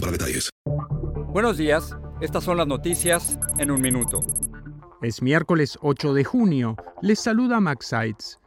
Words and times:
para 0.00 0.12
detalles. 0.12 0.50
Buenos 1.32 1.56
días, 1.56 1.96
estas 2.20 2.44
son 2.44 2.56
las 2.56 2.66
noticias 2.66 3.38
en 3.58 3.70
un 3.70 3.80
minuto. 3.80 4.20
Es 5.02 5.22
miércoles 5.22 5.78
8 5.82 6.14
de 6.14 6.24
junio. 6.24 6.76
Les 7.02 7.20
saluda 7.20 7.60
Max 7.60 7.86
Seitz. 7.86 8.38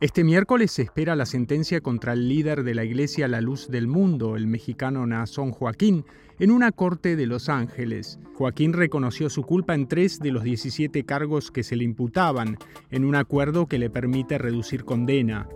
Este 0.00 0.24
miércoles 0.24 0.72
se 0.72 0.82
espera 0.82 1.16
la 1.16 1.24
sentencia 1.24 1.80
contra 1.80 2.12
el 2.12 2.28
líder 2.28 2.64
de 2.64 2.74
la 2.74 2.84
Iglesia 2.84 3.28
La 3.28 3.40
Luz 3.40 3.68
del 3.68 3.86
Mundo, 3.86 4.36
el 4.36 4.46
mexicano 4.46 5.06
Nazón 5.06 5.52
Joaquín, 5.52 6.04
en 6.38 6.50
una 6.50 6.70
corte 6.70 7.16
de 7.16 7.26
Los 7.26 7.48
Ángeles. 7.48 8.18
Joaquín 8.34 8.74
reconoció 8.74 9.30
su 9.30 9.42
culpa 9.42 9.74
en 9.74 9.88
tres 9.88 10.18
de 10.18 10.32
los 10.32 10.42
17 10.42 11.04
cargos 11.04 11.50
que 11.50 11.62
se 11.62 11.76
le 11.76 11.84
imputaban, 11.84 12.58
en 12.90 13.04
un 13.06 13.14
acuerdo 13.14 13.66
que 13.66 13.78
le 13.78 13.88
permite 13.88 14.36
reducir 14.36 14.84
condena. 14.84 15.48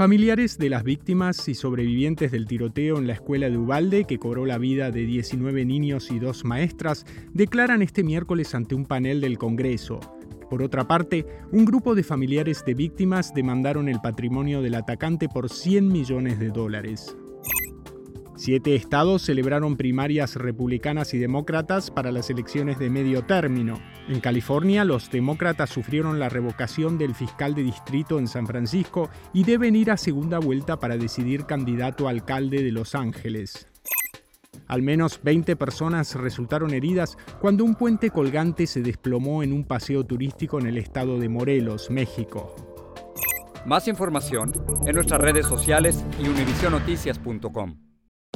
Familiares 0.00 0.56
de 0.56 0.70
las 0.70 0.82
víctimas 0.82 1.46
y 1.46 1.54
sobrevivientes 1.54 2.32
del 2.32 2.46
tiroteo 2.46 2.96
en 2.96 3.06
la 3.06 3.12
escuela 3.12 3.50
de 3.50 3.58
Ubalde, 3.58 4.04
que 4.04 4.18
cobró 4.18 4.46
la 4.46 4.56
vida 4.56 4.90
de 4.90 5.04
19 5.04 5.66
niños 5.66 6.10
y 6.10 6.18
dos 6.18 6.42
maestras, 6.42 7.04
declaran 7.34 7.82
este 7.82 8.02
miércoles 8.02 8.54
ante 8.54 8.74
un 8.74 8.86
panel 8.86 9.20
del 9.20 9.36
Congreso. 9.36 10.00
Por 10.48 10.62
otra 10.62 10.88
parte, 10.88 11.26
un 11.52 11.66
grupo 11.66 11.94
de 11.94 12.02
familiares 12.02 12.64
de 12.64 12.72
víctimas 12.72 13.34
demandaron 13.34 13.90
el 13.90 14.00
patrimonio 14.00 14.62
del 14.62 14.76
atacante 14.76 15.28
por 15.28 15.50
100 15.50 15.88
millones 15.88 16.38
de 16.38 16.48
dólares. 16.48 17.14
Siete 18.40 18.74
estados 18.74 19.20
celebraron 19.20 19.76
primarias 19.76 20.34
republicanas 20.34 21.12
y 21.12 21.18
demócratas 21.18 21.90
para 21.90 22.10
las 22.10 22.30
elecciones 22.30 22.78
de 22.78 22.88
medio 22.88 23.22
término. 23.22 23.78
En 24.08 24.20
California, 24.20 24.82
los 24.86 25.10
demócratas 25.10 25.68
sufrieron 25.68 26.18
la 26.18 26.30
revocación 26.30 26.96
del 26.96 27.14
fiscal 27.14 27.54
de 27.54 27.64
distrito 27.64 28.18
en 28.18 28.26
San 28.28 28.46
Francisco 28.46 29.10
y 29.34 29.44
deben 29.44 29.76
ir 29.76 29.90
a 29.90 29.98
segunda 29.98 30.38
vuelta 30.38 30.80
para 30.80 30.96
decidir 30.96 31.44
candidato 31.44 32.06
a 32.08 32.12
alcalde 32.12 32.62
de 32.62 32.72
Los 32.72 32.94
Ángeles. 32.94 33.66
Al 34.68 34.80
menos 34.80 35.20
20 35.22 35.54
personas 35.56 36.14
resultaron 36.14 36.72
heridas 36.72 37.18
cuando 37.42 37.62
un 37.62 37.74
puente 37.74 38.08
colgante 38.08 38.66
se 38.66 38.80
desplomó 38.80 39.42
en 39.42 39.52
un 39.52 39.64
paseo 39.64 40.04
turístico 40.04 40.58
en 40.58 40.66
el 40.66 40.78
estado 40.78 41.18
de 41.18 41.28
Morelos, 41.28 41.90
México. 41.90 42.56
Más 43.66 43.86
información 43.86 44.50
en 44.86 44.94
nuestras 44.94 45.20
redes 45.20 45.44
sociales 45.44 46.06
y 46.18 46.26
univisionoticias.com. 46.26 47.89